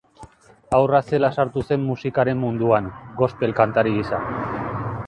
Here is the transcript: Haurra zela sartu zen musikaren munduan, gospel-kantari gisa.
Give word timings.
Haurra 0.77 1.01
zela 1.09 1.29
sartu 1.43 1.63
zen 1.67 1.85
musikaren 1.91 2.43
munduan, 2.45 2.89
gospel-kantari 3.21 3.97
gisa. 4.01 4.27